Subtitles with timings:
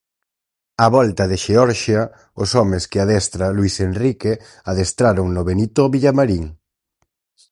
[0.83, 2.01] Á volta de Xeorxia,
[2.43, 4.31] os homes que adestra Luís Enrique
[4.71, 6.45] adestraron no Benito Villamarín.